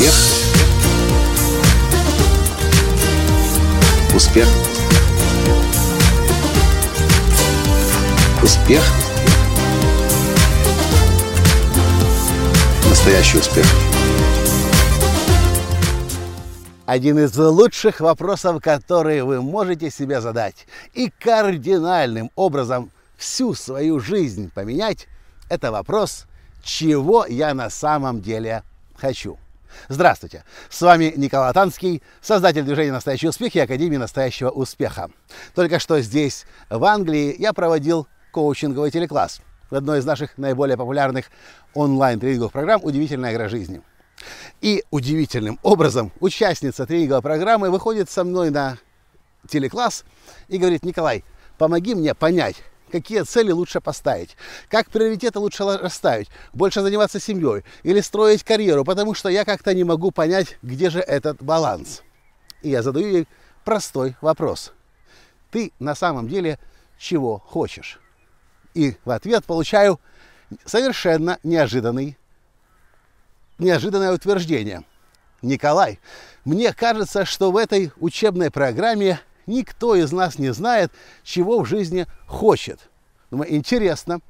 [0.00, 0.14] Успех.
[4.14, 4.48] Успех.
[8.42, 8.82] Успех.
[12.88, 13.66] Настоящий успех.
[16.86, 24.50] Один из лучших вопросов, которые вы можете себе задать и кардинальным образом всю свою жизнь
[24.54, 25.08] поменять,
[25.50, 26.24] это вопрос,
[26.64, 28.62] чего я на самом деле
[28.96, 29.36] хочу.
[29.88, 30.44] Здравствуйте!
[30.68, 35.10] С вами Николай Танский, создатель движения «Настоящий успех» и Академии «Настоящего успеха».
[35.54, 41.26] Только что здесь, в Англии, я проводил коучинговый телекласс в одной из наших наиболее популярных
[41.74, 43.82] онлайн-тренинговых программ «Удивительная игра жизни».
[44.60, 48.78] И удивительным образом участница тренинговой программы выходит со мной на
[49.48, 50.04] телекласс
[50.48, 51.24] и говорит, Николай,
[51.56, 52.56] помоги мне понять,
[52.90, 54.36] какие цели лучше поставить,
[54.68, 59.84] как приоритеты лучше расставить, больше заниматься семьей или строить карьеру, потому что я как-то не
[59.84, 62.02] могу понять, где же этот баланс.
[62.62, 63.28] И я задаю ей
[63.64, 64.72] простой вопрос.
[65.50, 66.58] Ты на самом деле
[66.98, 68.00] чего хочешь?
[68.74, 69.98] И в ответ получаю
[70.64, 72.16] совершенно неожиданный,
[73.58, 74.84] неожиданное утверждение.
[75.42, 75.98] Николай,
[76.44, 80.90] мне кажется, что в этой учебной программе никто из нас не знает,
[81.22, 82.80] чего в жизни хочет.
[83.30, 84.20] Думаю, интересно.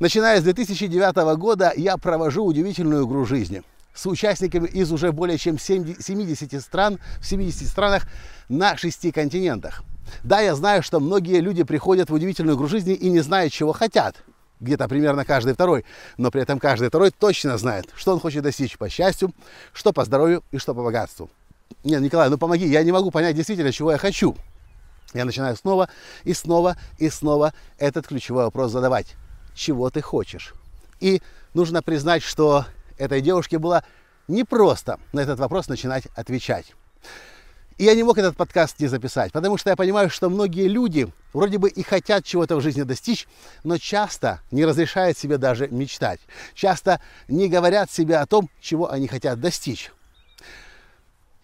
[0.00, 3.62] Начиная с 2009 года я провожу удивительную игру жизни
[3.94, 8.06] с участниками из уже более чем 70 стран, в 70 странах
[8.48, 9.82] на шести континентах.
[10.22, 13.72] Да, я знаю, что многие люди приходят в удивительную игру жизни и не знают, чего
[13.72, 14.22] хотят.
[14.60, 15.84] Где-то примерно каждый второй.
[16.16, 19.32] Но при этом каждый второй точно знает, что он хочет достичь по счастью,
[19.72, 21.28] что по здоровью и что по богатству.
[21.84, 24.36] Нет, Николай, ну помоги, я не могу понять действительно, чего я хочу.
[25.14, 25.88] Я начинаю снова
[26.24, 29.16] и снова и снова этот ключевой вопрос задавать.
[29.54, 30.54] Чего ты хочешь?
[31.00, 31.22] И
[31.54, 32.66] нужно признать, что
[32.98, 33.84] этой девушке было
[34.26, 36.74] непросто на этот вопрос начинать отвечать.
[37.78, 41.08] И я не мог этот подкаст не записать, потому что я понимаю, что многие люди
[41.32, 43.28] вроде бы и хотят чего-то в жизни достичь,
[43.62, 46.20] но часто не разрешают себе даже мечтать.
[46.54, 49.92] Часто не говорят себе о том, чего они хотят достичь.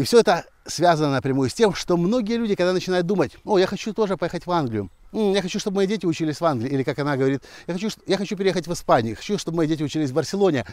[0.00, 3.66] И все это связано напрямую с тем, что многие люди, когда начинают думать, о, я
[3.66, 6.98] хочу тоже поехать в Англию, я хочу, чтобы мои дети учились в Англии, или как
[7.00, 10.14] она говорит, я хочу, я хочу переехать в Испанию, хочу, чтобы мои дети учились в
[10.14, 10.64] Барселоне,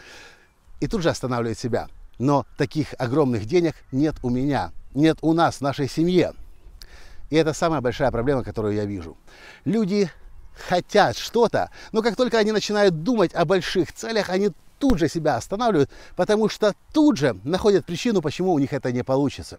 [0.80, 1.88] и тут же останавливает себя.
[2.18, 6.32] Но таких огромных денег нет у меня, нет у нас, в нашей семье.
[7.28, 9.18] И это самая большая проблема, которую я вижу.
[9.66, 10.10] Люди
[10.54, 15.36] хотят что-то, но как только они начинают думать о больших целях, они тут же себя
[15.36, 19.58] останавливают, потому что тут же находят причину, почему у них это не получится.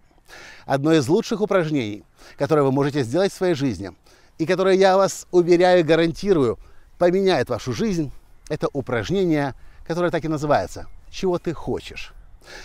[0.65, 2.03] Одно из лучших упражнений,
[2.37, 3.91] которое вы можете сделать в своей жизни,
[4.37, 6.57] и которое, я вас уверяю, гарантирую,
[6.97, 8.11] поменяет вашу жизнь,
[8.49, 9.53] это упражнение,
[9.85, 12.13] которое так и называется «Чего ты хочешь?».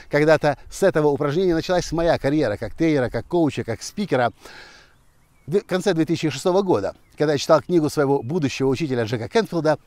[0.08, 4.32] Когда-то с этого упражнения началась моя карьера как тренера, как коуча, как спикера.
[5.46, 9.78] В конце 2006 года, когда я читал книгу своего будущего учителя Джека Кенфилда,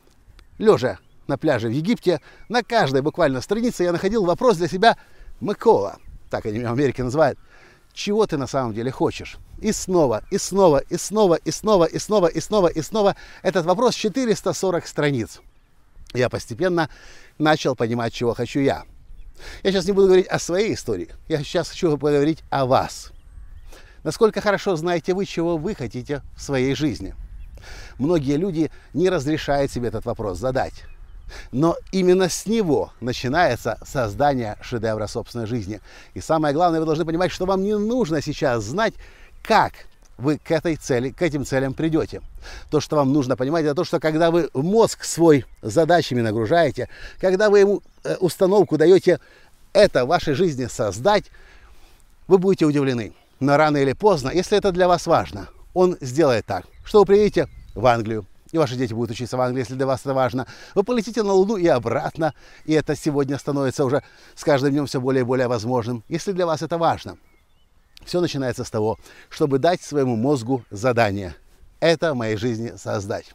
[0.58, 0.98] лежа
[1.28, 4.96] на пляже в Египте, на каждой буквально странице я находил вопрос для себя
[5.40, 5.98] «Микола»,
[6.30, 7.38] так они меня в Америке называют,
[7.92, 9.38] чего ты на самом деле хочешь?
[9.60, 13.66] И снова, и снова, и снова, и снова, и снова, и снова, и снова этот
[13.66, 15.40] вопрос 440 страниц.
[16.14, 16.88] Я постепенно
[17.38, 18.84] начал понимать, чего хочу я.
[19.62, 23.12] Я сейчас не буду говорить о своей истории, я сейчас хочу поговорить о вас.
[24.04, 27.14] Насколько хорошо знаете вы, чего вы хотите в своей жизни?
[27.98, 30.84] Многие люди не разрешают себе этот вопрос задать.
[31.52, 35.80] Но именно с него начинается создание шедевра собственной жизни.
[36.14, 38.94] И самое главное, вы должны понимать, что вам не нужно сейчас знать,
[39.42, 39.72] как
[40.18, 42.20] вы к этой цели, к этим целям придете.
[42.70, 46.88] То, что вам нужно понимать, это то, что когда вы мозг свой задачами нагружаете,
[47.20, 49.20] когда вы ему э, установку даете
[49.72, 51.24] это в вашей жизни создать,
[52.26, 53.12] вы будете удивлены.
[53.40, 57.48] Но рано или поздно, если это для вас важно, он сделает так, что вы приедете
[57.74, 60.46] в Англию, и ваши дети будут учиться в Англии, если для вас это важно.
[60.74, 62.34] Вы полетите на Луну и обратно,
[62.64, 64.02] и это сегодня становится уже
[64.34, 67.18] с каждым днем все более и более возможным, если для вас это важно.
[68.04, 68.98] Все начинается с того,
[69.28, 71.34] чтобы дать своему мозгу задание.
[71.80, 73.34] Это в моей жизни создать.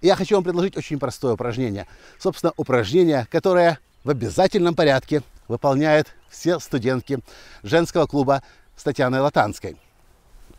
[0.00, 1.86] И я хочу вам предложить очень простое упражнение.
[2.18, 7.20] Собственно, упражнение, которое в обязательном порядке выполняют все студентки
[7.62, 8.42] женского клуба
[8.76, 9.76] с Татьяной Латанской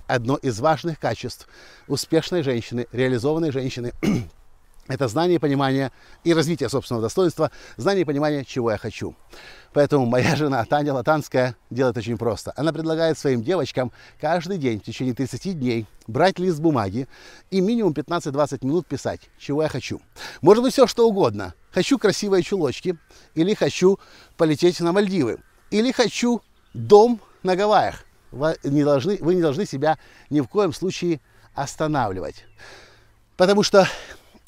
[0.07, 1.47] одно из важных качеств
[1.87, 3.93] успешной женщины, реализованной женщины,
[4.87, 5.91] это знание и понимание
[6.23, 9.15] и развитие собственного достоинства, знание и понимание, чего я хочу.
[9.73, 12.53] Поэтому моя жена Таня Латанская делает очень просто.
[12.55, 17.07] Она предлагает своим девочкам каждый день в течение 30 дней брать лист бумаги
[17.49, 20.01] и минимум 15-20 минут писать, чего я хочу.
[20.41, 21.53] Может быть все что угодно.
[21.71, 22.97] Хочу красивые чулочки
[23.33, 23.99] или хочу
[24.37, 25.39] полететь на Мальдивы
[25.71, 26.41] Или хочу
[26.73, 28.05] дом на Гавайях.
[28.33, 29.99] Вы не должны, вы не должны себя
[30.31, 31.21] ни в коем случае
[31.53, 32.45] останавливать.
[33.37, 33.87] Потому что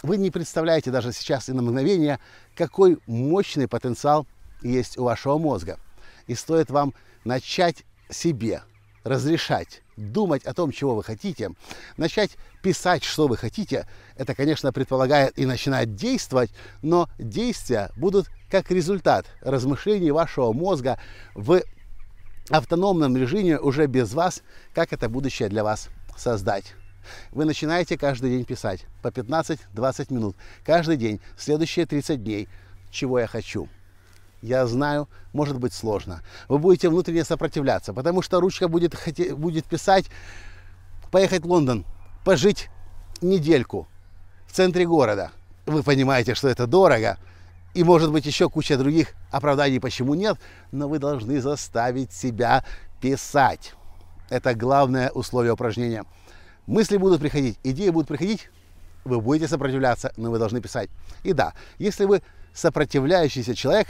[0.02, 2.20] вы не представляете даже сейчас и на мгновение,
[2.56, 4.26] какой мощный потенциал
[4.64, 5.80] есть у вашего мозга.
[6.26, 6.96] И стоит вам
[7.26, 8.64] начать себе
[9.04, 11.52] разрешать думать о том, чего вы хотите,
[11.96, 16.50] начать писать, что вы хотите, это, конечно, предполагает и начинать действовать,
[16.82, 21.00] но действия будут как результат размышлений вашего мозга
[21.36, 21.62] в
[22.50, 24.44] автономном режиме уже без вас,
[24.74, 26.76] как это будущее для вас создать.
[27.32, 30.36] Вы начинаете каждый день писать по 15-20 минут.
[30.64, 32.50] Каждый день, следующие 30 дней,
[32.90, 33.70] чего я хочу.
[34.42, 36.22] Я знаю, может быть сложно.
[36.48, 38.96] Вы будете внутренне сопротивляться, потому что ручка будет,
[39.38, 40.06] будет писать
[41.12, 41.86] поехать в Лондон,
[42.24, 42.70] пожить
[43.22, 43.88] недельку
[44.46, 45.32] в центре города.
[45.66, 47.18] Вы понимаете, что это дорого,
[47.76, 50.40] и может быть еще куча других оправданий, почему нет,
[50.72, 52.64] но вы должны заставить себя
[53.02, 53.74] писать.
[54.30, 56.06] Это главное условие упражнения.
[56.68, 58.50] Мысли будут приходить, идеи будут приходить,
[59.04, 60.90] вы будете сопротивляться, но вы должны писать.
[61.24, 62.22] И да, если вы
[62.54, 63.90] сопротивляющийся человек,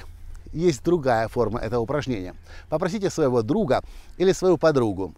[0.51, 2.33] есть другая форма этого упражнения.
[2.69, 3.83] Попросите своего друга
[4.17, 5.13] или свою подругу,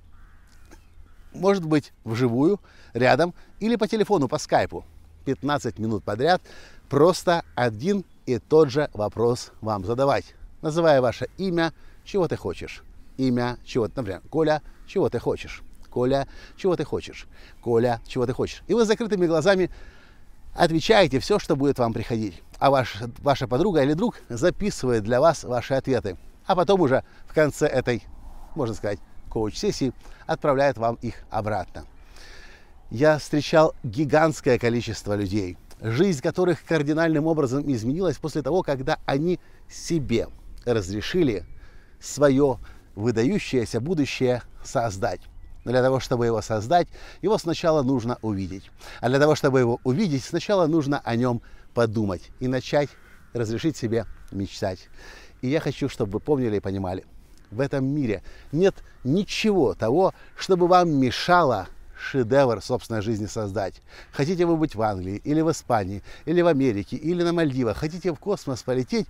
[1.31, 2.59] может быть, вживую,
[2.93, 4.83] рядом или по телефону, по скайпу,
[5.23, 6.41] 15 минут подряд,
[6.89, 12.83] просто один и тот же вопрос вам задавать, называя ваше имя, чего ты хочешь.
[13.18, 15.63] Имя, чего, например, Коля, чего ты хочешь.
[15.89, 16.27] Коля,
[16.57, 17.25] чего ты хочешь?
[17.62, 18.62] Коля, чего ты хочешь?
[18.68, 19.71] И вы с закрытыми глазами
[20.53, 22.44] отвечаете все, что будет вам приходить.
[22.59, 26.18] А ваш, ваша подруга или друг записывает для вас ваши ответы.
[26.45, 28.03] А потом уже в конце этой,
[28.56, 29.00] можно сказать,
[29.30, 29.94] коуч-сессии
[30.25, 31.85] отправляет вам их обратно.
[32.89, 39.39] Я встречал гигантское количество людей, жизнь которых кардинальным образом изменилась после того, когда они
[39.69, 40.27] себе
[40.65, 41.45] разрешили
[42.00, 42.59] свое
[42.95, 45.21] выдающееся будущее создать.
[45.63, 46.88] Но для того, чтобы его создать,
[47.21, 48.71] его сначала нужно увидеть.
[49.01, 51.41] А для того, чтобы его увидеть, сначала нужно о нем
[51.74, 52.89] подумать и начать
[53.33, 54.88] разрешить себе мечтать.
[55.41, 57.06] И я хочу, чтобы вы помнили и понимали,
[57.51, 61.68] в этом мире нет ничего того, чтобы вам мешало
[61.99, 63.81] шедевр собственной жизни создать.
[64.11, 68.13] Хотите вы быть в Англии, или в Испании, или в Америке, или на Мальдивах, хотите
[68.13, 69.07] в космос полететь,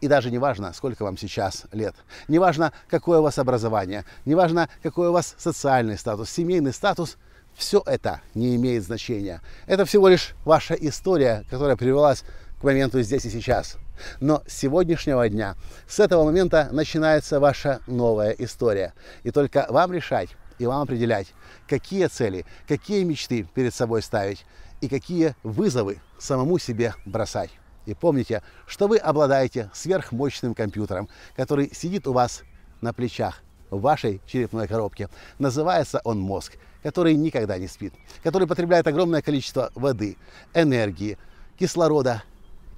[0.00, 1.94] и даже не важно, сколько вам сейчас лет,
[2.28, 7.18] не важно, какое у вас образование, не важно, какой у вас социальный статус, семейный статус,
[7.54, 9.42] все это не имеет значения.
[9.66, 12.24] Это всего лишь ваша история, которая привелась
[12.60, 13.76] к моменту здесь и сейчас.
[14.20, 18.94] Но с сегодняшнего дня, с этого момента начинается ваша новая история.
[19.24, 20.30] И только вам решать
[20.60, 21.28] и вам определять,
[21.66, 24.44] какие цели, какие мечты перед собой ставить
[24.82, 27.50] и какие вызовы самому себе бросать.
[27.86, 32.42] И помните, что вы обладаете сверхмощным компьютером, который сидит у вас
[32.82, 35.08] на плечах, в вашей черепной коробке.
[35.38, 40.18] Называется он мозг, который никогда не спит, который потребляет огромное количество воды,
[40.52, 41.16] энергии,
[41.58, 42.22] кислорода.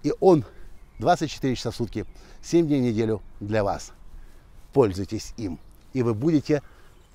[0.05, 0.45] И он
[1.01, 2.07] 24 часа в сутки,
[2.43, 3.91] 7 дней в неделю для вас.
[4.73, 5.59] Пользуйтесь им,
[5.93, 6.63] и вы будете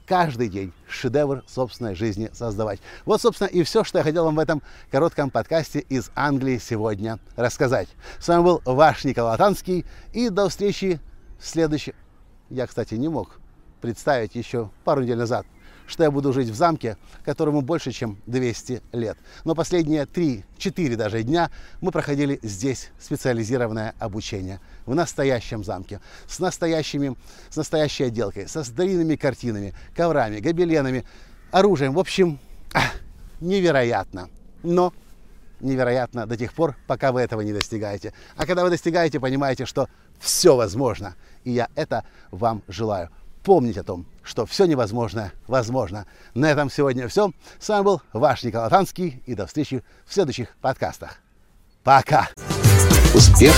[0.07, 2.79] каждый день шедевр собственной жизни создавать.
[3.05, 7.19] Вот, собственно, и все, что я хотел вам в этом коротком подкасте из Англии сегодня
[7.35, 7.89] рассказать.
[8.19, 10.99] С вами был ваш Николай Танский, и до встречи
[11.39, 11.93] в следующем...
[12.49, 13.39] Я, кстати, не мог
[13.81, 15.45] представить еще пару недель назад,
[15.87, 19.17] что я буду жить в замке, которому больше, чем 200 лет.
[19.45, 21.49] Но последние 3-4 даже дня
[21.81, 27.15] мы проходили здесь специализированное обучение в настоящем замке, с, настоящими,
[27.49, 31.05] с настоящей отделкой, со старинными картинами, коврами, гобеленами,
[31.51, 31.93] оружием.
[31.93, 32.39] В общем,
[33.39, 34.29] невероятно.
[34.63, 34.93] Но
[35.59, 38.13] невероятно до тех пор, пока вы этого не достигаете.
[38.35, 39.87] А когда вы достигаете, понимаете, что
[40.19, 41.15] все возможно.
[41.43, 43.09] И я это вам желаю
[43.47, 46.05] помнить о том, что все невозможное возможно.
[46.33, 47.31] На этом сегодня все.
[47.61, 51.19] С вами был ваш Николай Танский и до встречи в следующих подкастах.
[51.81, 52.27] Пока!
[53.13, 53.55] Успех!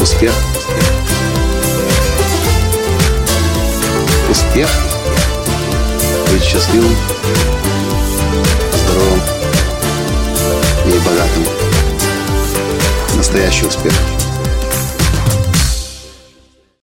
[0.00, 0.32] Успех!
[4.30, 4.70] Успех!
[6.32, 6.96] Быть счастливым,
[8.72, 9.20] здоровым
[10.86, 11.44] и богатым.
[13.14, 13.92] Настоящий успех!